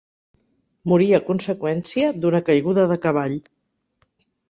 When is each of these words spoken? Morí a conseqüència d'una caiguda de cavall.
Morí 0.91 1.09
a 1.17 1.19
conseqüència 1.27 2.09
d'una 2.25 2.43
caiguda 2.51 2.91
de 2.93 3.01
cavall. 3.09 3.41